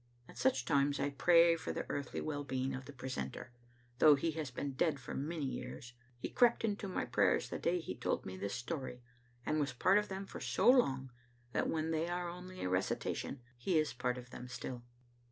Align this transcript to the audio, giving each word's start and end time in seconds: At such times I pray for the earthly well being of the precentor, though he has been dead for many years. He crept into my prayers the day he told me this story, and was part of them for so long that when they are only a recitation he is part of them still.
At 0.27 0.35
such 0.39 0.65
times 0.65 0.99
I 0.99 1.11
pray 1.11 1.55
for 1.55 1.71
the 1.71 1.85
earthly 1.87 2.21
well 2.21 2.43
being 2.43 2.73
of 2.73 2.85
the 2.85 2.91
precentor, 2.91 3.53
though 3.99 4.15
he 4.15 4.31
has 4.31 4.49
been 4.49 4.71
dead 4.73 4.99
for 4.99 5.13
many 5.13 5.45
years. 5.45 5.93
He 6.17 6.27
crept 6.29 6.65
into 6.65 6.87
my 6.87 7.05
prayers 7.05 7.49
the 7.49 7.59
day 7.59 7.79
he 7.79 7.95
told 7.95 8.25
me 8.25 8.35
this 8.35 8.55
story, 8.55 9.03
and 9.45 9.59
was 9.59 9.73
part 9.73 9.99
of 9.99 10.07
them 10.07 10.25
for 10.25 10.39
so 10.39 10.67
long 10.71 11.11
that 11.51 11.69
when 11.69 11.91
they 11.91 12.07
are 12.07 12.29
only 12.29 12.63
a 12.63 12.67
recitation 12.67 13.43
he 13.59 13.77
is 13.77 13.93
part 13.93 14.17
of 14.17 14.31
them 14.31 14.47
still. 14.47 14.81